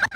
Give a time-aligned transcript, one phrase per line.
[0.00, 0.06] Hi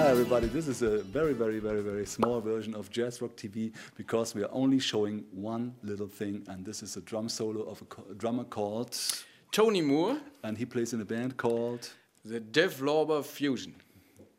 [0.00, 4.34] everybody, this is a very, very, very, very small version of Jazz Rock TV because
[4.34, 7.84] we are only showing one little thing and this is a drum solo of a
[7.84, 8.98] co- drummer called
[9.52, 11.88] Tony Moore, and he plays in a band called
[12.24, 12.72] the Dev
[13.24, 13.76] Fusion.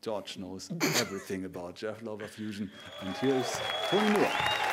[0.01, 2.71] George knows everything about Jeff Lover Fusion
[3.01, 3.59] and here's
[3.89, 4.68] Tony Moore.